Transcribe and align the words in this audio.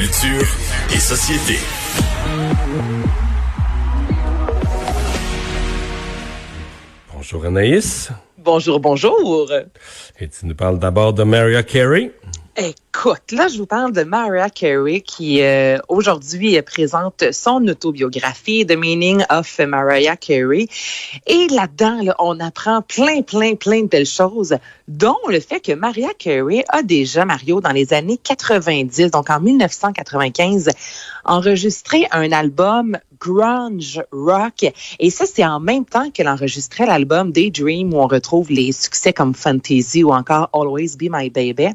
Culture 0.00 0.48
et 0.94 0.98
société. 0.98 1.58
Bonjour 7.12 7.44
Anaïs. 7.44 8.08
Bonjour, 8.38 8.80
bonjour. 8.80 9.52
Et 10.18 10.28
tu 10.28 10.46
nous 10.46 10.54
parles 10.54 10.78
d'abord 10.78 11.12
de 11.12 11.22
Mariah 11.22 11.62
Carey. 11.64 12.12
Écoute, 12.92 13.30
là, 13.30 13.46
je 13.46 13.56
vous 13.56 13.66
parle 13.66 13.92
de 13.92 14.02
Mariah 14.02 14.50
Carey 14.50 15.00
qui 15.00 15.42
euh, 15.42 15.78
aujourd'hui 15.86 16.60
présente 16.62 17.22
son 17.30 17.64
autobiographie, 17.68 18.66
The 18.66 18.76
Meaning 18.76 19.22
of 19.30 19.60
Mariah 19.60 20.16
Carey. 20.16 20.66
Et 21.28 21.46
là-dedans, 21.46 22.02
là, 22.02 22.16
on 22.18 22.40
apprend 22.40 22.82
plein, 22.82 23.22
plein, 23.22 23.54
plein 23.54 23.82
de 23.82 23.86
belles 23.86 24.06
choses, 24.06 24.56
dont 24.88 25.16
le 25.28 25.38
fait 25.38 25.60
que 25.60 25.72
Mariah 25.72 26.14
Carey 26.18 26.64
a 26.68 26.82
déjà, 26.82 27.24
Mario, 27.24 27.60
dans 27.60 27.70
les 27.70 27.92
années 27.92 28.18
90, 28.18 29.12
donc 29.12 29.30
en 29.30 29.38
1995, 29.38 30.70
enregistré 31.24 32.08
un 32.10 32.32
album 32.32 32.98
grunge 33.20 34.02
rock. 34.10 34.64
Et 34.98 35.10
ça, 35.10 35.26
c'est 35.26 35.44
en 35.44 35.60
même 35.60 35.84
temps 35.84 36.10
qu'elle 36.10 36.28
enregistrait 36.28 36.86
l'album 36.86 37.30
Daydream 37.30 37.92
où 37.94 37.98
on 37.98 38.06
retrouve 38.06 38.50
les 38.50 38.72
succès 38.72 39.12
comme 39.12 39.34
Fantasy 39.34 40.02
ou 40.02 40.12
encore 40.12 40.48
Always 40.52 40.96
Be 40.96 41.08
My 41.10 41.30
Baby. 41.30 41.68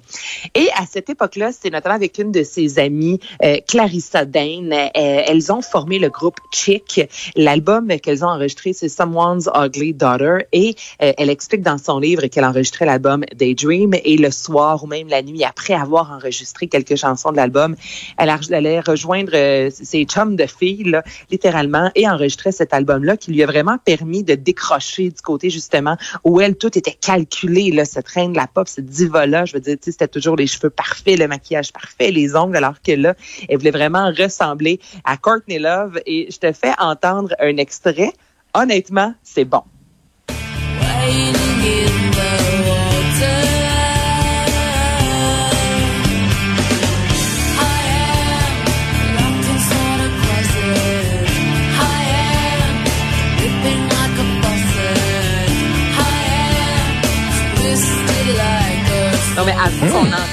Et 0.55 0.67
à 0.75 0.86
cette 0.91 1.09
époque-là, 1.15 1.51
c'est 1.51 1.69
notamment 1.69 1.95
avec 1.95 2.17
une 2.17 2.31
de 2.31 2.43
ses 2.43 2.77
amies, 2.77 3.19
euh, 3.43 3.57
Clarissa 3.67 4.25
Dane. 4.25 4.73
Euh, 4.73 4.87
elles 4.95 5.51
ont 5.51 5.61
formé 5.61 5.97
le 5.97 6.09
groupe 6.09 6.38
Chick. 6.51 7.01
L'album 7.35 7.88
qu'elles 7.88 8.25
ont 8.25 8.29
enregistré, 8.29 8.73
c'est 8.73 8.89
Someone's 8.89 9.49
Ugly 9.55 9.93
Daughter. 9.93 10.45
Et 10.51 10.75
euh, 11.01 11.13
elle 11.17 11.29
explique 11.29 11.61
dans 11.61 11.77
son 11.77 11.99
livre 11.99 12.27
qu'elle 12.27 12.43
enregistrait 12.43 12.85
l'album 12.85 13.23
Daydream. 13.33 13.93
Et 14.03 14.17
le 14.17 14.29
soir 14.29 14.83
ou 14.83 14.88
même 14.88 15.07
la 15.07 15.21
nuit, 15.21 15.43
après 15.45 15.73
avoir 15.73 16.11
enregistré 16.11 16.67
quelques 16.67 16.97
chansons 16.97 17.31
de 17.31 17.38
l'album, 17.38 17.75
elle 18.17 18.29
allait 18.29 18.81
rejoindre 18.81 19.69
ses 19.71 20.03
chums 20.03 20.35
de 20.35 20.45
filles, 20.45 20.83
là, 20.83 21.03
littéralement, 21.31 21.91
et 21.95 22.07
enregistrer 22.09 22.52
cet 22.52 22.73
album-là 22.73 23.16
qui 23.16 23.31
lui 23.31 23.41
a 23.41 23.45
vraiment 23.45 23.77
permis 23.77 24.23
de 24.23 24.35
décrocher 24.35 25.09
du 25.09 25.22
côté, 25.22 25.50
justement, 25.50 25.95
où 26.25 26.41
elle, 26.41 26.57
tout 26.57 26.77
était 26.77 26.91
calculé, 26.91 27.72
là, 27.72 27.85
cette 27.85 28.07
reine 28.09 28.33
de 28.33 28.38
la 28.38 28.47
pop, 28.47 28.67
cette 28.67 28.85
diva-là. 28.88 29.45
Je 29.45 29.53
veux 29.53 29.61
dire, 29.61 29.77
c'était 29.81 30.07
toujours 30.07 30.35
les 30.35 30.47
cheveux 30.47 30.69
parfaits, 30.69 30.94
le 31.05 31.27
maquillage 31.27 31.71
parfait, 31.71 32.11
les 32.11 32.35
ongles, 32.35 32.57
alors 32.57 32.81
que 32.81 32.91
là, 32.91 33.15
elle 33.49 33.57
voulait 33.57 33.71
vraiment 33.71 34.07
ressembler 34.07 34.79
à 35.03 35.17
Courtney 35.17 35.59
Love. 35.59 35.99
Et 36.05 36.27
je 36.31 36.38
te 36.38 36.51
fais 36.51 36.73
entendre 36.79 37.35
un 37.39 37.57
extrait. 37.57 38.11
Honnêtement, 38.53 39.13
c'est 39.23 39.45
bon. 39.45 39.63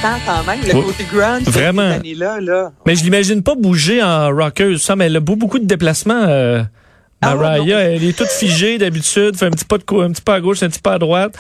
Quand 0.03 0.45
même 0.45 0.61
le 0.67 0.83
côté 0.83 1.05
grunge 1.05 1.45
Vraiment. 1.45 1.98
là 2.17 2.41
là. 2.41 2.72
Mais 2.86 2.97
je 2.97 3.05
l'imagine 3.05 3.42
pas 3.42 3.55
bouger 3.55 4.03
en 4.03 4.31
rocker, 4.31 4.77
ça, 4.78 4.97
mais 4.97 5.06
elle 5.06 5.17
a 5.17 5.20
beaucoup 5.20 5.58
de 5.58 5.64
déplacements. 5.64 6.25
Euh, 6.27 6.62
ah 7.20 7.36
Mariah, 7.36 7.78
elle 7.78 8.03
est 8.05 8.17
toute 8.17 8.28
figée 8.28 8.78
d'habitude, 8.78 9.36
fait 9.36 9.47
un 9.47 9.50
petit 9.50 9.64
pas 9.64 9.78
de 9.78 9.84
un 10.03 10.11
petit 10.11 10.23
pas 10.23 10.34
à 10.34 10.41
gauche, 10.41 10.62
un 10.62 10.69
petit 10.69 10.80
pas 10.80 10.95
à 10.95 10.98
droite. 10.98 11.36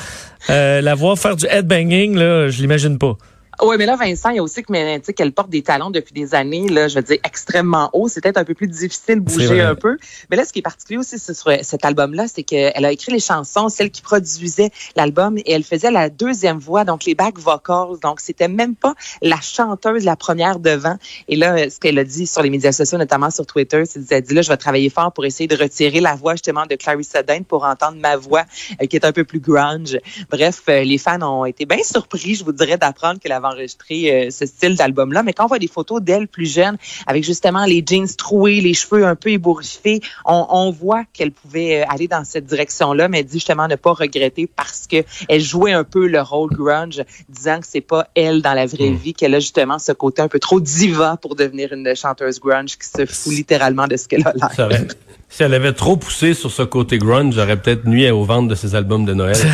Euh, 0.48 0.80
la 0.80 0.94
voir 0.94 1.18
faire 1.18 1.34
du 1.34 1.46
headbanging, 1.46 2.14
là, 2.16 2.48
je 2.48 2.60
l'imagine 2.60 2.98
pas. 2.98 3.16
Oui, 3.60 3.76
mais 3.78 3.86
là, 3.86 3.96
Vincent, 3.96 4.30
il 4.30 4.36
y 4.36 4.38
a 4.38 4.42
aussi 4.42 4.62
que 4.62 5.10
qu'elle 5.12 5.32
porte 5.32 5.50
des 5.50 5.62
talons 5.62 5.90
depuis 5.90 6.14
des 6.14 6.34
années, 6.34 6.68
là, 6.68 6.88
je 6.88 6.96
veux 6.96 7.02
dire, 7.02 7.18
extrêmement 7.22 7.90
haut. 7.92 8.08
C'est 8.08 8.20
peut-être 8.22 8.38
un 8.38 8.44
peu 8.44 8.54
plus 8.54 8.66
difficile 8.66 9.16
de 9.16 9.20
bouger 9.20 9.60
un 9.60 9.74
peu. 9.74 9.98
Mais 10.30 10.36
là, 10.36 10.44
ce 10.44 10.52
qui 10.52 10.60
est 10.60 10.62
particulier 10.62 10.98
aussi 10.98 11.18
sur 11.18 11.34
cet 11.34 11.84
album-là, 11.84 12.26
c'est 12.28 12.42
qu'elle 12.42 12.84
a 12.84 12.90
écrit 12.90 13.12
les 13.12 13.20
chansons, 13.20 13.68
celle 13.68 13.90
qui 13.90 14.00
produisait 14.00 14.70
l'album, 14.96 15.36
et 15.38 15.52
elle 15.52 15.64
faisait 15.64 15.90
la 15.90 16.08
deuxième 16.08 16.58
voix, 16.58 16.84
donc 16.84 17.04
les 17.04 17.14
back 17.14 17.38
vocals. 17.38 17.98
Donc, 18.02 18.20
c'était 18.20 18.48
même 18.48 18.74
pas 18.74 18.94
la 19.20 19.40
chanteuse, 19.40 20.04
la 20.04 20.16
première 20.16 20.58
devant. 20.58 20.96
Et 21.28 21.36
là, 21.36 21.68
ce 21.68 21.78
qu'elle 21.78 21.98
a 21.98 22.04
dit 22.04 22.26
sur 22.26 22.42
les 22.42 22.50
médias 22.50 22.72
sociaux, 22.72 22.98
notamment 22.98 23.30
sur 23.30 23.46
Twitter, 23.46 23.84
c'est 23.84 24.04
qu'elle 24.06 24.18
a 24.18 24.20
dit, 24.22 24.34
là, 24.34 24.42
je 24.42 24.48
vais 24.48 24.56
travailler 24.56 24.88
fort 24.88 25.12
pour 25.12 25.26
essayer 25.26 25.46
de 25.46 25.56
retirer 25.56 26.00
la 26.00 26.14
voix, 26.14 26.34
justement, 26.34 26.64
de 26.66 26.74
Clarissa 26.74 27.22
Dane 27.22 27.44
pour 27.44 27.64
entendre 27.64 27.98
ma 27.98 28.16
voix, 28.16 28.44
euh, 28.80 28.86
qui 28.86 28.96
est 28.96 29.04
un 29.04 29.12
peu 29.12 29.24
plus 29.24 29.40
grunge. 29.40 29.98
Bref, 30.30 30.62
euh, 30.68 30.84
les 30.84 30.98
fans 30.98 31.20
ont 31.22 31.44
été 31.44 31.66
bien 31.66 31.82
surpris, 31.82 32.34
je 32.34 32.44
vous 32.44 32.52
dirais, 32.52 32.78
d'apprendre 32.78 33.20
qu'elle 33.20 33.32
avait 33.42 33.54
enregistré 33.54 34.26
euh, 34.26 34.30
ce 34.30 34.46
style 34.46 34.76
d'album-là. 34.76 35.22
Mais 35.22 35.32
quand 35.32 35.44
on 35.44 35.48
voit 35.48 35.58
des 35.58 35.68
photos 35.68 36.00
d'elle 36.02 36.28
plus 36.28 36.52
jeune, 36.52 36.76
avec 37.06 37.24
justement 37.24 37.64
les 37.64 37.82
jeans 37.86 38.08
troués, 38.16 38.60
les 38.60 38.74
cheveux 38.74 39.06
un 39.06 39.16
peu 39.16 39.30
ébouriffés, 39.30 40.00
on, 40.24 40.46
on 40.50 40.70
voit 40.70 41.04
qu'elle 41.12 41.32
pouvait 41.32 41.82
euh, 41.82 41.84
aller 41.88 42.08
dans 42.08 42.24
cette 42.24 42.46
direction-là, 42.46 43.08
mais 43.08 43.20
elle 43.20 43.26
dit 43.26 43.34
justement 43.34 43.68
ne 43.68 43.76
pas 43.76 43.92
regretter 43.92 44.46
parce 44.46 44.86
que 44.86 45.04
elle 45.28 45.40
jouait 45.40 45.72
un 45.72 45.84
peu 45.84 46.06
le 46.06 46.20
rôle 46.20 46.50
grunge, 46.50 47.02
disant 47.28 47.60
que 47.60 47.66
c'est 47.66 47.80
pas 47.80 48.08
elle 48.14 48.42
dans 48.42 48.54
la 48.54 48.66
vraie 48.66 48.90
hmm. 48.90 48.96
vie, 48.96 49.14
qu'elle 49.14 49.34
a 49.34 49.40
justement 49.40 49.78
ce 49.78 49.92
côté 49.92 50.22
un 50.22 50.28
peu 50.28 50.38
trop 50.38 50.60
diva 50.60 51.16
pour 51.20 51.36
devenir 51.36 51.72
une 51.72 51.94
chanteuse 51.94 52.40
grunge 52.40 52.76
qui 52.78 52.86
se 52.86 53.06
fout 53.06 53.32
littéralement 53.32 53.86
de 53.86 53.96
ce 53.96 54.08
qu'elle 54.08 54.26
a 54.26 54.32
l'air. 54.68 54.86
Si 55.28 55.42
elle 55.42 55.54
avait 55.54 55.72
trop 55.72 55.96
poussé 55.96 56.34
sur 56.34 56.50
ce 56.50 56.62
côté 56.62 56.98
grunge, 56.98 57.34
j'aurais 57.34 57.56
peut-être 57.56 57.86
nuit 57.86 58.10
aux 58.10 58.24
ventes 58.24 58.48
de 58.48 58.54
ses 58.54 58.74
albums 58.74 59.06
de 59.06 59.14
Noël. 59.14 59.36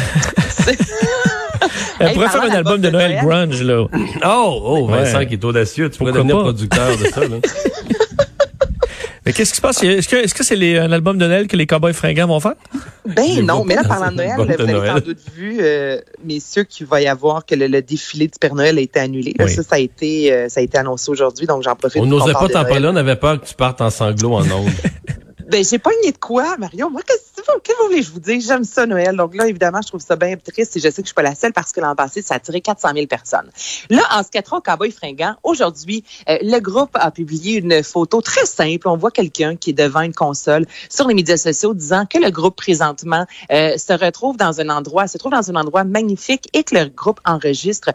Elle 2.01 2.13
pourrait 2.13 2.29
faire 2.29 2.43
un 2.43 2.51
album 2.51 2.81
de 2.81 2.91
Noël, 2.91 3.19
grunge, 3.23 3.63
là. 3.63 3.87
Oh, 4.25 4.63
oh, 4.65 4.87
Vincent 4.87 5.25
qui 5.27 5.35
est 5.35 5.45
audacieux. 5.45 5.91
Tu 5.91 5.99
pourrais 5.99 6.13
devenir 6.13 6.39
producteur 6.39 6.97
de 6.97 7.05
ça, 7.07 7.21
là. 7.21 7.37
Mais 9.29 9.35
qu'est-ce 9.35 9.51
qui 9.51 9.57
se 9.57 9.61
passe? 9.61 9.83
Est-ce 9.83 10.35
que 10.35 10.43
c'est 10.43 10.79
un 10.79 10.91
album 10.91 11.19
de 11.19 11.27
Noël 11.27 11.49
que 11.49 11.57
les 11.57 11.67
Cowboys 11.67 11.93
fringants 11.93 12.29
vont 12.29 12.41
faire? 12.41 12.55
Ben 13.05 13.45
non, 13.45 13.63
mais 13.63 13.75
là, 13.75 13.85
parlant 13.85 14.11
de 14.11 14.17
Noël, 14.17 14.33
vous 14.37 14.43
avez 14.43 14.89
sans 14.89 15.01
doute 15.01 15.19
vu, 15.37 15.59
euh, 15.61 16.01
messieurs, 16.25 16.65
qu'il 16.65 16.87
va 16.87 17.03
y 17.03 17.07
avoir 17.07 17.45
que 17.45 17.55
le, 17.55 17.83
défilé 17.83 18.29
du 18.29 18.39
Père 18.41 18.55
Noël 18.55 18.79
a 18.79 18.81
été 18.81 18.99
annulé. 19.01 19.35
Ça, 19.39 19.63
ça 19.63 19.75
a 19.75 19.79
été, 19.81 20.33
euh, 20.33 20.49
ça 20.49 20.61
a 20.61 20.63
été 20.63 20.79
annoncé 20.79 21.11
aujourd'hui, 21.11 21.47
donc 21.47 21.63
j'en 21.63 21.77
profite. 21.77 22.01
On 22.01 22.07
n'osait 22.07 22.33
pas 22.33 22.49
t'en 22.49 22.65
parler, 22.65 22.89
on 22.91 22.97
avait 22.97 23.17
peur 23.17 23.39
que 23.39 23.47
tu 23.47 23.55
partes 23.55 23.83
en 23.83 23.91
sanglots 23.91 24.33
en 24.33 24.51
ondes. 24.51 24.71
Ben, 25.49 25.65
j'ai 25.65 25.79
pas 25.79 25.91
de 25.91 26.13
quoi, 26.19 26.59
Mario. 26.59 26.91
Moi, 26.91 27.01
qu'est-ce 27.07 27.38
que 27.63 27.73
vous 27.79 27.89
voulez 27.89 28.01
que 28.01 28.07
je 28.07 28.11
vous 28.11 28.21
dise? 28.21 28.47
J'aime 28.47 28.65
ça, 28.65 28.87
Noël. 28.87 29.17
Donc 29.17 29.35
là, 29.35 29.47
évidemment, 29.47 29.81
je 29.83 29.89
trouve 29.89 30.01
ça 30.01 30.17
bien 30.17 30.37
triste 30.37 30.77
et 30.77 30.81
je 30.81 30.89
sais 30.89 31.03
que 31.03 31.03
je 31.03 31.09
suis 31.09 31.15
pas 31.15 31.23
la 31.23 31.35
seule 31.35 31.53
parce 31.53 31.73
que 31.73 31.81
l'an 31.81 31.95
passé, 31.95 32.23
ça 32.23 32.35
a 32.35 32.37
attiré 32.37 32.61
400 32.61 32.91
000 32.95 33.07
personnes. 33.07 33.51
Là, 33.91 34.03
en 34.13 34.23
ce 34.23 34.29
qui 34.29 34.39
a 34.39 34.43
Cowboy 34.43 34.91
fringant, 34.91 35.35
aujourd'hui, 35.43 36.05
euh, 36.29 36.39
le 36.43 36.59
groupe 36.61 36.91
a 36.95 37.11
publié 37.11 37.59
une 37.59 37.83
photo 37.83 38.21
très 38.21 38.47
simple. 38.47 38.89
On 38.89 38.97
voit 38.97 39.11
quelqu'un 39.11 39.57
qui 39.57 39.71
est 39.71 39.75
devant 39.75 40.03
une 40.03 40.15
console 40.15 40.67
sur 40.89 41.09
les 41.09 41.15
médias 41.15 41.37
sociaux 41.37 41.75
disant 41.75 42.07
que 42.07 42.19
le 42.19 42.31
groupe 42.31 42.57
présentement 42.57 43.27
euh, 43.51 43.77
se 43.77 43.93
retrouve 43.93 44.37
dans 44.37 44.61
un 44.61 44.69
endroit, 44.69 45.07
se 45.07 45.19
trouve 45.19 45.33
dans 45.33 45.51
un 45.51 45.55
endroit 45.57 45.85
magnifique 45.85 46.49
et 46.53 46.65
que 46.65 46.75
le 46.75 46.87
groupe 46.87 47.21
enregistre 47.25 47.91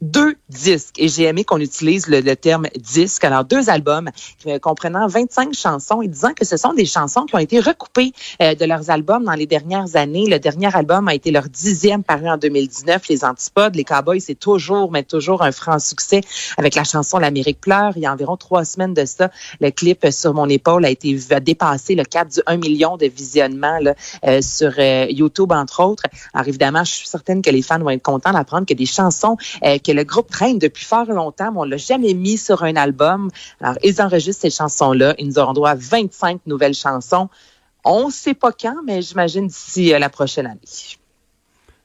deux 0.00 0.36
disques. 0.48 0.94
Et 0.98 1.08
j'ai 1.08 1.24
aimé 1.24 1.44
qu'on 1.44 1.58
utilise 1.58 2.06
le, 2.08 2.36
terme 2.36 2.66
disque. 2.76 3.24
Alors, 3.24 3.44
deux 3.44 3.68
albums 3.68 4.10
euh, 4.46 4.58
comprenant 4.58 5.06
25 5.06 5.54
chansons 5.54 6.02
et 6.02 6.08
disant 6.08 6.34
que 6.34 6.44
ce 6.44 6.56
sont 6.56 6.72
des 6.72 6.84
chansons 6.84 7.24
qui 7.24 7.34
ont 7.34 7.38
été 7.38 7.58
recoupées 7.58 8.12
euh, 8.42 8.54
de 8.54 8.64
leurs 8.64 8.90
albums 8.90 8.97
dans 9.04 9.32
les 9.32 9.46
dernières 9.46 9.96
années. 9.96 10.26
Le 10.26 10.38
dernier 10.38 10.74
album 10.74 11.08
a 11.08 11.14
été 11.14 11.30
leur 11.30 11.48
dixième 11.48 12.02
paru 12.02 12.28
en 12.28 12.36
2019, 12.36 13.08
Les 13.08 13.24
Antipodes. 13.24 13.76
Les 13.76 13.84
Cowboys, 13.84 14.20
c'est 14.20 14.34
toujours, 14.34 14.90
mais 14.90 15.02
toujours 15.02 15.42
un 15.42 15.52
franc 15.52 15.78
succès 15.78 16.20
avec 16.56 16.74
la 16.74 16.84
chanson 16.84 17.18
L'Amérique 17.18 17.60
pleure. 17.60 17.92
Il 17.96 18.02
y 18.02 18.06
a 18.06 18.12
environ 18.12 18.36
trois 18.36 18.64
semaines 18.64 18.94
de 18.94 19.04
ça, 19.04 19.30
le 19.60 19.70
clip 19.70 20.06
Sur 20.10 20.34
mon 20.34 20.48
épaule 20.48 20.84
a 20.84 20.90
été 20.90 21.16
a 21.30 21.40
dépassé 21.40 21.94
le 21.94 22.04
cap 22.04 22.28
du 22.28 22.40
1 22.46 22.56
million 22.56 22.96
de 22.96 23.06
visionnements 23.06 23.78
là, 23.80 23.94
euh, 24.26 24.40
sur 24.42 24.78
YouTube, 24.78 25.52
entre 25.52 25.82
autres. 25.82 26.04
Alors, 26.34 26.48
évidemment, 26.48 26.84
je 26.84 26.92
suis 26.92 27.08
certaine 27.08 27.42
que 27.42 27.50
les 27.50 27.62
fans 27.62 27.78
vont 27.78 27.90
être 27.90 28.02
contents 28.02 28.32
d'apprendre 28.32 28.66
que 28.66 28.74
des 28.74 28.86
chansons 28.86 29.36
que 29.62 29.92
le 29.92 30.04
groupe 30.04 30.30
traîne 30.30 30.58
depuis 30.58 30.84
fort 30.84 31.06
longtemps, 31.06 31.52
mais 31.52 31.60
on 31.60 31.64
l'a 31.64 31.76
jamais 31.76 32.14
mis 32.14 32.38
sur 32.38 32.62
un 32.62 32.76
album. 32.76 33.30
Alors, 33.60 33.76
ils 33.82 34.00
enregistrent 34.00 34.42
ces 34.42 34.50
chansons-là. 34.50 35.14
Ils 35.18 35.28
nous 35.28 35.38
auront 35.38 35.52
droit 35.52 35.70
à 35.70 35.74
25 35.74 36.40
nouvelles 36.46 36.74
chansons. 36.74 37.28
On 37.90 38.08
ne 38.08 38.12
sait 38.12 38.34
pas 38.34 38.52
quand, 38.52 38.76
mais 38.84 39.00
j'imagine 39.00 39.46
d'ici 39.46 39.94
euh, 39.94 39.98
la 39.98 40.10
prochaine 40.10 40.44
année. 40.44 40.60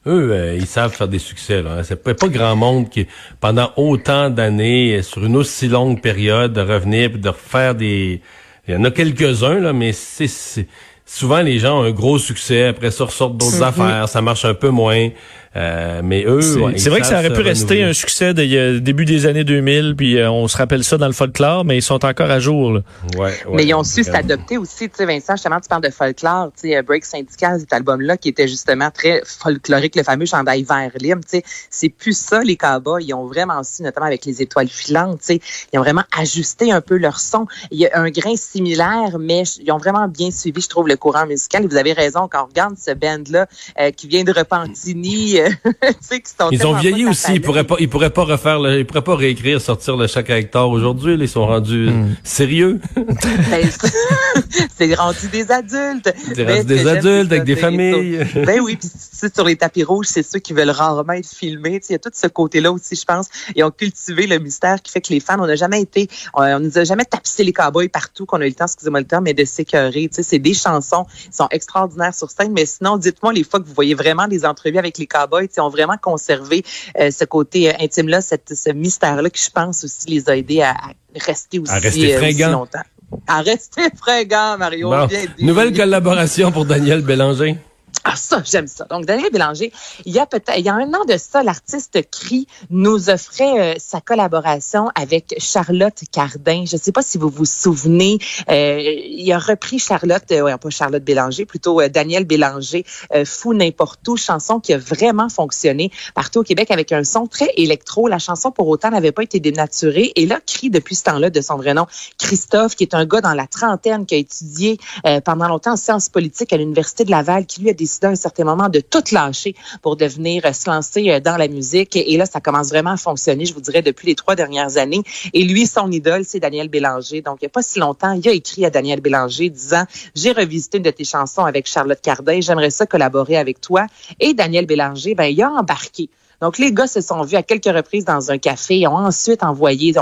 Eux, 0.05 0.31
euh, 0.33 0.57
ils 0.57 0.67
savent 0.67 0.94
faire 0.94 1.07
des 1.07 1.17
succès. 1.17 1.61
Là. 1.61 1.81
C'est 1.85 1.95
pas, 1.95 2.13
pas 2.13 2.27
grand 2.27 2.57
monde 2.57 2.89
qui, 2.89 3.07
pendant 3.39 3.71
autant 3.77 4.29
d'années, 4.29 5.01
sur 5.01 5.23
une 5.23 5.38
aussi 5.38 5.69
longue 5.69 6.01
période, 6.01 6.51
de 6.51 6.59
revenir 6.59 7.05
et 7.05 7.17
de 7.17 7.29
refaire 7.29 7.73
des... 7.73 8.21
Il 8.67 8.73
y 8.73 8.77
en 8.77 8.83
a 8.83 8.91
quelques-uns, 8.91 9.59
là, 9.59 9.71
mais 9.71 9.94
c'est 9.94 10.67
souvent 11.05 11.41
les 11.41 11.59
gens 11.59 11.81
ont 11.81 11.83
un 11.83 11.91
gros 11.91 12.17
succès, 12.17 12.67
après 12.67 12.91
ça 12.91 13.06
ressortent 13.06 13.38
d'autres 13.38 13.59
mm-hmm. 13.59 13.81
affaires, 13.81 14.09
ça 14.09 14.21
marche 14.21 14.45
un 14.45 14.53
peu 14.53 14.69
moins. 14.69 15.09
Euh, 15.55 16.01
mais 16.03 16.23
eux, 16.25 16.41
c'est 16.41 16.89
vrai 16.89 17.01
que 17.01 17.05
ça 17.05 17.19
aurait 17.19 17.33
pu 17.33 17.41
rester 17.41 17.83
un 17.83 17.94
succès 17.94 18.33
de 18.33 18.79
début 18.79 19.05
des 19.05 19.25
années 19.25 19.44
2000, 19.44 19.95
puis 19.95 20.17
euh, 20.17 20.31
on 20.31 20.47
se 20.47 20.57
rappelle 20.57 20.83
ça 20.83 20.97
dans 20.97 21.07
le 21.07 21.13
folklore, 21.13 21.63
mais 21.63 21.77
ils 21.77 21.83
sont 21.83 22.03
encore 22.05 22.31
à 22.31 22.39
jour. 22.39 22.73
Là. 22.73 22.81
Ouais, 23.17 23.33
mais 23.51 23.65
ils 23.65 23.73
ont 23.73 23.83
su 23.83 24.03
s'adopter 24.03 24.57
aussi. 24.57 24.89
Tu 24.89 24.95
sais, 24.95 25.05
Vincent, 25.05 25.35
justement, 25.35 25.59
tu 25.59 25.69
parles 25.69 25.83
de 25.83 25.89
folklore. 25.89 26.51
Tu 26.59 26.69
sais, 26.69 26.81
Break 26.81 27.05
Syndical, 27.05 27.59
cet 27.59 27.71
album-là, 27.73 28.17
qui 28.17 28.29
était 28.29 28.47
justement 28.47 28.89
très 28.89 29.21
folklorique, 29.25 29.95
le 29.95 30.03
fameux 30.03 30.25
chandail 30.25 30.63
vert 30.63 30.91
lime. 31.00 31.21
Tu 31.23 31.38
sais, 31.38 31.44
c'est 31.69 31.89
plus 31.89 32.17
ça, 32.17 32.41
les 32.41 32.56
cowboys. 32.56 33.03
Ils 33.03 33.13
ont 33.13 33.27
vraiment 33.27 33.63
su, 33.63 33.83
notamment 33.83 34.07
avec 34.07 34.25
les 34.25 34.41
étoiles 34.41 34.69
filantes, 34.69 35.19
tu 35.19 35.25
sais, 35.25 35.41
ils 35.71 35.79
ont 35.79 35.83
vraiment 35.83 36.03
ajusté 36.17 36.71
un 36.71 36.81
peu 36.81 36.97
leur 36.97 37.19
son. 37.19 37.45
Il 37.71 37.79
y 37.79 37.88
a 37.88 37.99
un 37.99 38.09
grain 38.09 38.35
similaire, 38.35 39.17
mais 39.19 39.44
ils 39.61 39.71
ont 39.71 39.77
vraiment 39.77 40.07
bien 40.07 40.31
suivi, 40.31 40.61
je 40.61 40.69
trouve, 40.69 40.88
le 40.88 40.97
courant 40.97 41.27
musical. 41.27 41.63
Et 41.63 41.67
vous 41.67 41.77
avez 41.77 41.94
raison, 41.94 42.27
quand 42.27 42.44
on 42.44 42.47
regarde 42.47 42.75
ce 42.77 42.91
band-là, 42.91 43.47
euh, 43.79 43.91
qui 43.91 44.07
vient 44.07 44.23
de 44.23 44.31
Repentini, 44.31 45.43
ils 46.51 46.68
ont 46.68 46.75
vieilli 46.75 47.06
aussi. 47.06 47.34
Ils 47.34 47.42
pourraient 47.42 47.63
pas, 47.63 47.75
ils 47.80 47.90
pourraient 47.90 48.10
pas 48.10 48.24
refaire, 48.24 48.60
le, 48.60 48.80
ils 48.80 48.86
pourraient 48.86 49.04
pas 49.04 49.16
réécrire, 49.16 49.62
sortir 49.62 49.98
le 49.98 50.07
chaque 50.07 50.30
Hector 50.30 50.69
aujourd'hui. 50.69 51.16
Ils 51.19 51.30
sont 51.30 51.45
rendus 51.45 51.90
hmm. 51.90 52.16
sérieux. 52.24 52.80
Ben, 53.50 53.69
c'est 54.78 54.94
rendu 54.95 55.28
des 55.31 55.51
adultes. 55.51 56.13
C'est 56.34 56.48
rendu 56.48 56.66
des 56.66 56.88
adultes 56.88 57.31
avec 57.31 57.44
des 57.44 57.56
familles. 57.56 58.25
ben 58.45 58.60
oui, 58.62 58.78
puis 58.78 58.90
sur 59.34 59.44
les 59.44 59.56
tapis 59.56 59.84
rouges, 59.84 60.07
c'est 60.07 60.24
ceux 60.24 60.40
qui 60.40 60.54
veulent 60.54 60.69
rarement 60.69 61.13
être 61.13 61.28
filmés. 61.28 61.81
Il 61.90 61.92
y 61.92 61.95
a 61.95 62.00
tout 62.00 62.12
ce 62.13 62.28
côté-là 62.28 62.72
aussi, 62.72 62.95
je 62.95 63.06
pense. 63.06 63.28
Ils 63.56 63.63
ont 63.63 63.72
cultivé 63.72 64.28
le 64.28 64.40
mystère 64.40 64.81
qui 64.81 64.92
fait 64.92 65.01
que 65.01 65.13
les 65.13 65.19
fans, 65.19 65.38
on 65.40 65.48
n'a 65.48 65.56
jamais 65.56 65.81
été, 65.81 66.07
on, 66.34 66.60
nous 66.60 66.78
a 66.78 66.84
jamais 66.84 67.06
tapissé 67.06 67.44
les 67.44 67.54
cowboys 67.54 67.90
partout, 67.90 68.25
qu'on 68.25 68.42
a 68.42 68.45
eu 68.45 68.50
le 68.50 68.56
temps, 68.56 68.66
excusez-moi 68.66 69.01
le 69.01 69.07
temps, 69.07 69.22
mais 69.22 69.34
de 69.34 69.45
s'écœurer. 69.45 70.10
C'est 70.12 70.40
des 70.40 70.54
chansons, 70.54 71.06
qui 71.06 71.38
sont 71.38 71.48
extraordinaires 71.51 72.13
sur 72.13 72.30
scène. 72.30 72.54
Mais 72.54 72.66
sinon, 72.66 72.98
dites-moi 72.98 73.34
les 73.34 73.44
fois 73.44 73.60
que 73.60 73.68
vous 73.68 73.74
voyez 73.74 73.95
vraiment 73.95 74.28
des 74.28 74.45
entrevues 74.45 74.78
avec 74.78 74.98
les 74.98 75.07
cowboys, 75.07 75.32
ils 75.41 75.62
ont 75.62 75.69
vraiment 75.69 75.97
conservé 76.01 76.63
euh, 77.00 77.12
ce 77.12 77.25
côté 77.25 77.69
euh, 77.69 77.74
intime-là, 77.80 78.21
ce 78.21 78.71
mystère-là 78.71 79.30
qui, 79.30 79.44
je 79.44 79.50
pense, 79.50 79.83
aussi 79.83 80.09
les 80.09 80.30
a 80.30 80.38
aidés 80.38 80.62
à, 80.62 80.75
rester 81.15 81.59
aussi, 81.59 81.71
à 81.71 81.80
rester 81.80 82.15
euh, 82.15 82.51
longtemps. 82.51 82.80
À 83.27 83.41
rester 83.41 83.89
fringant, 83.95 84.57
Mario. 84.57 84.91
Nouvelle 85.39 85.75
collaboration 85.75 86.51
pour 86.51 86.65
Daniel 86.65 87.01
Bélanger. 87.01 87.57
Ah, 88.06 88.16
ça, 88.16 88.42
j'aime 88.44 88.68
ça. 88.68 88.86
Donc, 88.90 89.06
Daniel 89.06 89.31
Bélanger, 89.31 89.72
il 90.06 90.13
y 90.13 90.19
a 90.19 90.25
peut-être, 90.25 90.57
il 90.57 90.66
y 90.66 90.69
a 90.69 90.74
un 90.74 90.94
an 90.94 91.06
de 91.06 91.16
ça, 91.18 91.42
l'artiste 91.42 92.00
Cri 92.12 92.48
nous 92.69 93.10
offrait 93.10 93.60
euh, 93.60 93.75
sa 93.78 94.01
collaboration 94.01 94.90
avec 94.95 95.36
Charlotte 95.40 96.01
Cardin. 96.12 96.66
Je 96.66 96.75
ne 96.75 96.81
sais 96.81 96.92
pas 96.92 97.01
si 97.01 97.18
vous 97.18 97.30
vous 97.30 97.45
souvenez, 97.45 98.18
euh, 98.50 98.80
il 98.81 99.31
a 99.31 99.40
repris 99.40 99.80
Charlotte, 99.80 100.24
euh, 100.31 100.42
ouais, 100.42 100.57
pas 100.57 100.69
Charlotte 100.69 101.04
Bélanger, 101.04 101.45
plutôt 101.45 101.80
euh, 101.80 101.88
Daniel 101.88 102.25
Bélanger, 102.25 102.86
Fou 103.25 103.54
n'importe 103.54 104.06
où, 104.07 104.18
chanson 104.18 104.60
qui 104.60 104.74
a 104.74 104.78
vraiment 104.78 105.30
fonctionné 105.30 105.92
partout 106.16 106.40
au 106.40 106.44
Québec 106.44 106.72
avec 106.72 106.92
un 106.92 107.04
son 107.04 107.28
très 107.28 107.51
électro. 107.57 108.07
La 108.07 108.19
chanson, 108.19 108.51
pour 108.51 108.68
autant, 108.68 108.90
n'avait 108.90 109.12
pas 109.12 109.24
été 109.24 109.40
dénaturée. 109.40 110.12
Et 110.16 110.25
là, 110.25 110.40
Cri, 110.45 110.69
depuis 110.69 110.95
ce 110.95 111.04
temps-là, 111.04 111.30
de 111.30 111.42
son 111.42 111.56
vrai 111.56 111.74
nom, 111.74 111.86
Christophe, 112.18 112.75
qui 112.75 112.84
est 112.84 112.94
un 112.95 113.06
gars 113.06 113.22
dans 113.22 113.34
la 113.34 113.48
trentaine, 113.48 114.06
qui 114.06 114.16
a 114.16 114.18
étudié 114.18 114.78
pendant 115.24 115.48
longtemps 115.48 115.74
en 115.74 115.78
sciences 115.78 116.10
politiques 116.10 116.54
à 116.54 116.57
l'Université 116.57 117.06
de 117.06 117.12
Laval, 117.12 117.45
qui 117.45 117.62
lui 117.62 117.69
a 117.69 117.74
décidé 117.83 118.07
à 118.07 118.09
un 118.12 118.15
certain 118.15 118.44
moment 118.44 118.69
de 118.69 118.80
tout 118.80 119.03
lâcher 119.12 119.56
pour 119.81 119.95
devenir 119.95 120.45
euh, 120.45 120.53
se 120.53 120.69
lancer 120.69 121.09
euh, 121.09 121.19
dans 121.19 121.38
la 121.38 121.47
musique. 121.47 121.95
Et 121.95 122.18
là, 122.18 122.25
ça 122.25 122.39
commence 122.39 122.69
vraiment 122.69 122.91
à 122.91 122.97
fonctionner, 122.97 123.45
je 123.45 123.53
vous 123.53 123.62
dirais, 123.62 123.81
depuis 123.81 124.07
les 124.07 124.15
trois 124.15 124.35
dernières 124.35 124.77
années. 124.77 125.03
Et 125.33 125.44
lui, 125.44 125.68
son 125.68 125.91
idole, 125.91 126.24
c'est 126.25 126.39
Daniel 126.39 126.69
Bélanger. 126.69 127.21
Donc, 127.21 127.38
il 127.41 127.45
n'y 127.45 127.47
a 127.47 127.50
pas 127.50 127.62
si 127.62 127.80
longtemps, 127.80 128.13
il 128.13 128.27
a 128.27 128.31
écrit 128.31 128.65
à 128.65 128.69
Daniel 128.69 129.01
Bélanger 129.01 129.50
disant, 129.50 129.83
j'ai 130.15 130.31
revisité 130.31 130.77
une 130.77 130.83
de 130.83 130.91
tes 130.91 131.03
chansons 131.03 131.45
avec 131.45 131.68
Charlotte 131.68 132.01
Cardin, 132.01 132.39
j'aimerais 132.41 132.69
ça 132.69 132.85
collaborer 132.85 133.38
avec 133.38 133.59
toi. 133.62 133.85
Et 134.19 134.33
Daniel 134.33 134.65
Bélanger, 134.65 135.15
ben, 135.15 135.25
il 135.25 135.41
a 135.41 135.50
embarqué. 135.51 136.09
Donc, 136.44 136.57
les 136.57 136.74
gars 136.74 136.88
se 136.88 137.00
sont 137.00 137.22
vus 137.22 137.38
à 137.38 137.42
quelques 137.42 137.74
reprises 137.74 138.04
dans 138.04 138.30
un 138.30 138.38
café, 138.38 138.81
et 138.81 138.86
ont 138.86 138.98
ensuite 138.98 139.44
envoyé, 139.44 139.94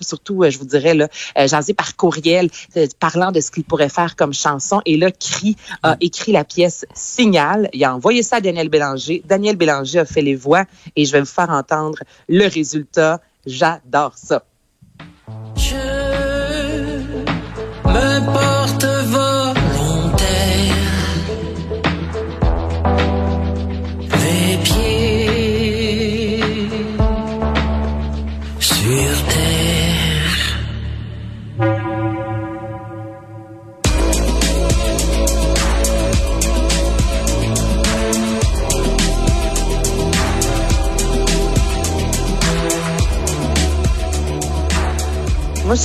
surtout, 0.00 0.44
euh, 0.44 0.50
je 0.50 0.56
vous 0.60 0.64
dirais, 0.64 0.94
là, 0.94 1.08
euh, 1.36 1.48
jasé 1.48 1.74
par 1.74 1.96
courriel, 1.96 2.50
euh, 2.76 2.86
parlant 3.00 3.32
de 3.32 3.40
ce 3.40 3.50
qu'ils 3.50 3.64
pourraient 3.64 3.88
faire 3.88 4.14
comme 4.14 4.32
chanson. 4.32 4.80
Et 4.86 4.96
là, 4.96 5.10
Cri 5.10 5.56
a 5.82 5.96
écrit 6.00 6.30
la 6.30 6.44
pièce 6.44 6.86
Signal. 6.94 7.68
Il 7.72 7.82
a 7.82 7.92
envoyé 7.92 8.22
ça 8.22 8.36
à 8.36 8.40
Daniel 8.40 8.68
Bélanger. 8.68 9.24
Daniel 9.26 9.56
Bélanger 9.56 9.98
a 9.98 10.04
fait 10.04 10.22
les 10.22 10.36
voix 10.36 10.66
et 10.94 11.04
je 11.04 11.10
vais 11.10 11.18
vous 11.18 11.26
faire 11.26 11.50
entendre 11.50 11.98
le 12.28 12.46
résultat. 12.46 13.20
J'adore 13.44 14.12
ça. 14.14 14.44
Je 15.56 15.74
me 17.86 18.47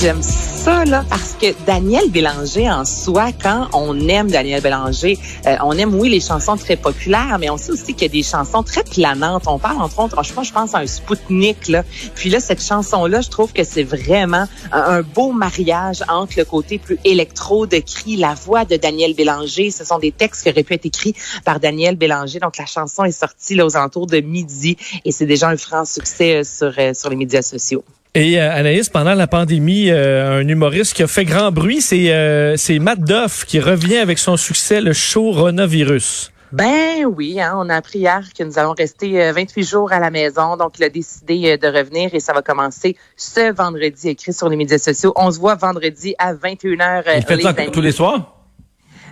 j'aime 0.04 0.22
ça, 0.22 0.84
là, 0.84 1.02
parce 1.08 1.34
que 1.40 1.46
Daniel 1.64 2.10
Bélanger, 2.10 2.70
en 2.70 2.84
soi, 2.84 3.30
quand 3.42 3.68
on 3.72 3.98
aime 4.10 4.30
Daniel 4.30 4.60
Bélanger, 4.60 5.18
euh, 5.46 5.56
on 5.62 5.72
aime, 5.78 5.94
oui, 5.94 6.10
les 6.10 6.20
chansons 6.20 6.58
très 6.58 6.76
populaires, 6.76 7.38
mais 7.40 7.48
on 7.48 7.56
sait 7.56 7.72
aussi 7.72 7.94
qu'il 7.94 8.02
y 8.02 8.04
a 8.04 8.08
des 8.08 8.22
chansons 8.22 8.62
très 8.62 8.84
planantes. 8.84 9.44
On 9.46 9.58
parle, 9.58 9.80
entre 9.80 10.00
autres, 10.00 10.22
je 10.22 10.52
pense, 10.52 10.74
à 10.74 10.80
un 10.80 10.86
Spoutnik, 10.86 11.68
là. 11.68 11.84
Puis 12.14 12.28
là, 12.28 12.40
cette 12.40 12.62
chanson-là, 12.62 13.22
je 13.22 13.30
trouve 13.30 13.54
que 13.54 13.64
c'est 13.64 13.82
vraiment 13.82 14.46
un, 14.72 15.00
beau 15.00 15.32
mariage 15.32 16.04
entre 16.06 16.34
le 16.36 16.44
côté 16.44 16.76
plus 16.76 16.98
électro 17.04 17.66
de 17.66 17.78
cri, 17.78 18.16
la 18.16 18.34
voix 18.34 18.66
de 18.66 18.76
Daniel 18.76 19.14
Bélanger. 19.14 19.70
Ce 19.70 19.86
sont 19.86 19.98
des 19.98 20.12
textes 20.12 20.42
qui 20.42 20.50
auraient 20.50 20.64
pu 20.64 20.74
être 20.74 20.84
écrits 20.84 21.14
par 21.46 21.60
Daniel 21.60 21.96
Bélanger. 21.96 22.40
Donc, 22.40 22.58
la 22.58 22.66
chanson 22.66 23.04
est 23.04 23.18
sortie, 23.18 23.54
là, 23.54 23.64
aux 23.64 23.74
alentours 23.74 24.06
de 24.06 24.20
midi, 24.20 24.76
et 25.06 25.12
c'est 25.12 25.24
déjà 25.24 25.48
un 25.48 25.56
franc 25.56 25.86
succès 25.86 26.40
euh, 26.40 26.44
sur, 26.44 26.74
euh, 26.78 26.92
sur 26.92 27.08
les 27.08 27.16
médias 27.16 27.40
sociaux. 27.40 27.82
Et 28.16 28.40
euh, 28.40 28.48
Anaïs, 28.48 28.88
pendant 28.90 29.14
la 29.14 29.26
pandémie, 29.26 29.90
euh, 29.90 30.38
un 30.38 30.46
humoriste 30.46 30.94
qui 30.94 31.02
a 31.02 31.08
fait 31.08 31.24
grand 31.24 31.50
bruit, 31.50 31.80
c'est 31.80 32.12
euh, 32.12 32.56
c'est 32.56 32.78
Matt 32.78 33.00
Duff 33.00 33.44
qui 33.44 33.58
revient 33.58 33.96
avec 33.96 34.20
son 34.20 34.36
succès, 34.36 34.80
le 34.80 34.92
show 34.92 35.32
Ronavirus. 35.32 36.30
Ben 36.52 37.06
oui, 37.06 37.40
hein, 37.40 37.54
on 37.56 37.68
a 37.68 37.74
appris 37.74 37.98
hier 37.98 38.22
que 38.38 38.44
nous 38.44 38.56
allons 38.56 38.74
rester 38.78 39.32
28 39.32 39.68
jours 39.68 39.92
à 39.92 39.98
la 39.98 40.12
maison. 40.12 40.56
Donc, 40.56 40.78
il 40.78 40.84
a 40.84 40.88
décidé 40.88 41.58
de 41.58 41.66
revenir 41.66 42.14
et 42.14 42.20
ça 42.20 42.32
va 42.32 42.42
commencer 42.42 42.96
ce 43.16 43.52
vendredi, 43.52 44.10
écrit 44.10 44.32
sur 44.32 44.48
les 44.48 44.54
médias 44.54 44.78
sociaux. 44.78 45.12
On 45.16 45.32
se 45.32 45.40
voit 45.40 45.56
vendredi 45.56 46.14
à 46.18 46.32
21h. 46.32 47.02
Il 47.16 47.22
fait 47.24 47.42
ça 47.42 47.52
tous 47.52 47.80
les 47.80 47.90
soirs? 47.90 48.33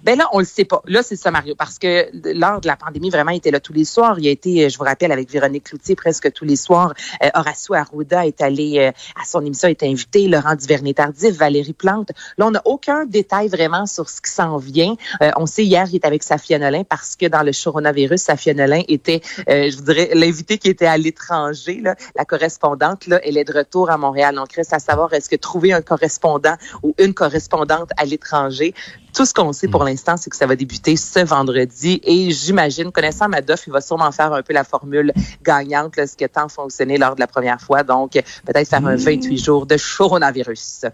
Ben 0.02 0.18
là, 0.18 0.28
on 0.32 0.40
le 0.40 0.44
sait 0.44 0.64
pas. 0.64 0.82
Là, 0.86 1.02
c'est 1.02 1.16
ça, 1.16 1.30
Mario, 1.30 1.54
parce 1.54 1.78
que 1.78 2.08
lors 2.34 2.60
de 2.60 2.66
la 2.66 2.76
pandémie, 2.76 3.10
vraiment, 3.10 3.30
il 3.30 3.36
était 3.36 3.50
là 3.50 3.60
tous 3.60 3.72
les 3.72 3.84
soirs. 3.84 4.18
Il 4.18 4.26
a 4.26 4.30
été, 4.30 4.68
je 4.68 4.76
vous 4.76 4.84
rappelle, 4.84 5.12
avec 5.12 5.30
Véronique 5.30 5.64
Cloutier 5.64 5.94
presque 5.94 6.32
tous 6.32 6.44
les 6.44 6.56
soirs. 6.56 6.92
Euh, 7.22 7.28
Horacio 7.34 7.74
Arruda 7.74 8.26
est 8.26 8.40
allé 8.40 8.78
euh, 8.78 8.90
à 9.20 9.24
son 9.24 9.44
émission, 9.44 9.68
est 9.68 9.82
invité. 9.82 10.26
Laurent 10.26 10.56
Duvernay-Tardif, 10.56 11.36
Valérie 11.36 11.72
Plante. 11.72 12.10
Là, 12.36 12.46
on 12.46 12.50
n'a 12.50 12.62
aucun 12.64 13.06
détail 13.06 13.48
vraiment 13.48 13.86
sur 13.86 14.08
ce 14.10 14.20
qui 14.20 14.30
s'en 14.30 14.56
vient. 14.56 14.96
Euh, 15.22 15.30
on 15.36 15.46
sait 15.46 15.64
hier, 15.64 15.86
il 15.88 15.96
est 15.96 16.04
avec 16.04 16.22
Safia 16.22 16.58
Nolin 16.58 16.84
parce 16.84 17.16
que 17.16 17.26
dans 17.26 17.42
le 17.42 17.52
coronavirus, 17.52 18.22
Safia 18.22 18.54
Nolin 18.54 18.82
était, 18.88 19.20
euh, 19.48 19.70
je 19.70 19.76
vous 19.76 19.84
dirais, 19.84 20.10
l'invité 20.14 20.58
qui 20.58 20.68
était 20.68 20.86
à 20.86 20.98
l'étranger. 20.98 21.82
La 22.16 22.24
correspondante, 22.24 23.06
là, 23.06 23.20
elle 23.22 23.36
est 23.36 23.44
de 23.44 23.52
retour 23.56 23.90
à 23.90 23.98
Montréal. 23.98 24.34
Donc, 24.34 24.52
reste 24.52 24.72
à 24.72 24.78
savoir, 24.78 25.12
est-ce 25.12 25.28
que 25.28 25.36
trouver 25.36 25.72
un 25.72 25.82
correspondant 25.82 26.56
ou 26.82 26.94
une 26.98 27.14
correspondante 27.14 27.90
à 27.96 28.04
l'étranger 28.04 28.74
tout 29.14 29.26
ce 29.26 29.34
qu'on 29.34 29.52
sait 29.52 29.68
pour 29.68 29.82
mm. 29.82 29.86
l'instant, 29.86 30.16
c'est 30.16 30.30
que 30.30 30.36
ça 30.36 30.46
va 30.46 30.56
débuter 30.56 30.96
ce 30.96 31.20
vendredi 31.20 32.00
et 32.04 32.30
j'imagine, 32.30 32.90
connaissant 32.92 33.28
Madoff, 33.28 33.64
il 33.66 33.72
va 33.72 33.80
sûrement 33.80 34.10
faire 34.12 34.32
un 34.32 34.42
peu 34.42 34.52
la 34.52 34.64
formule 34.64 35.12
gagnante, 35.42 35.94
ce 35.96 36.16
qui 36.16 36.24
a 36.24 36.28
tant 36.28 36.48
fonctionné 36.48 36.98
lors 36.98 37.14
de 37.14 37.20
la 37.20 37.26
première 37.26 37.60
fois. 37.60 37.82
Donc, 37.82 38.12
peut-être 38.12 38.68
faire 38.68 38.86
un 38.86 38.96
28 38.96 39.38
jours 39.38 39.66
de 39.66 39.76
coronavirus. 39.96 40.86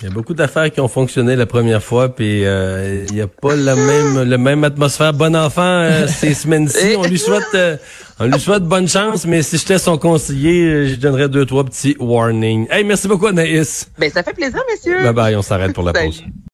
Il 0.00 0.08
y 0.08 0.10
a 0.10 0.12
beaucoup 0.12 0.34
d'affaires 0.34 0.72
qui 0.72 0.80
ont 0.80 0.88
fonctionné 0.88 1.36
la 1.36 1.46
première 1.46 1.82
fois, 1.82 2.08
puis 2.08 2.44
euh, 2.44 3.04
il 3.08 3.14
n'y 3.14 3.20
a 3.20 3.28
pas 3.28 3.54
la 3.54 3.76
même 3.76 4.28
la 4.28 4.38
même 4.38 4.64
atmosphère. 4.64 5.12
Bon 5.12 5.36
enfant 5.36 5.62
euh, 5.62 6.06
ces 6.08 6.34
semaines-ci. 6.34 6.96
On 6.98 7.04
lui 7.04 7.18
souhaite 7.18 7.54
euh, 7.54 7.76
on 8.18 8.26
lui 8.26 8.40
souhaite 8.40 8.64
bonne 8.64 8.88
chance, 8.88 9.24
mais 9.24 9.42
si 9.42 9.56
j'étais 9.56 9.78
son 9.78 9.96
conseiller, 9.96 10.88
je 10.88 10.96
donnerais 10.96 11.28
deux 11.28 11.46
trois 11.46 11.62
petits 11.62 11.96
warnings. 12.00 12.66
Hey, 12.70 12.82
merci 12.82 13.06
beaucoup 13.06 13.28
Anaïs. 13.28 13.88
Ben 13.96 14.10
ça 14.10 14.24
fait 14.24 14.34
plaisir, 14.34 14.60
messieurs. 14.68 15.04
Bye 15.04 15.12
bye, 15.12 15.36
on 15.36 15.42
s'arrête 15.42 15.72
pour 15.72 15.84
la 15.84 15.92
pause. 15.92 16.24